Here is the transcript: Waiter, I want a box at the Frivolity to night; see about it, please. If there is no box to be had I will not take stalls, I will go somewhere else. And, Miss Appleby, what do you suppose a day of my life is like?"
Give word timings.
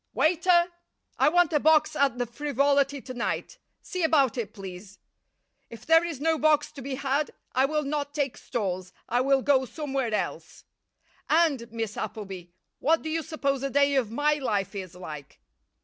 Waiter, 0.15 0.69
I 1.19 1.29
want 1.29 1.53
a 1.53 1.59
box 1.59 1.95
at 1.95 2.17
the 2.17 2.25
Frivolity 2.25 3.01
to 3.01 3.13
night; 3.13 3.59
see 3.83 4.01
about 4.01 4.35
it, 4.35 4.51
please. 4.51 4.97
If 5.69 5.85
there 5.85 6.03
is 6.03 6.19
no 6.19 6.39
box 6.39 6.71
to 6.71 6.81
be 6.81 6.95
had 6.95 7.29
I 7.53 7.65
will 7.65 7.83
not 7.83 8.11
take 8.15 8.35
stalls, 8.35 8.93
I 9.07 9.21
will 9.21 9.43
go 9.43 9.63
somewhere 9.65 10.11
else. 10.11 10.63
And, 11.29 11.71
Miss 11.71 11.97
Appleby, 11.97 12.45
what 12.79 13.03
do 13.03 13.11
you 13.11 13.21
suppose 13.21 13.61
a 13.61 13.69
day 13.69 13.93
of 13.93 14.09
my 14.09 14.33
life 14.39 14.73
is 14.73 14.95
like?" 14.95 15.39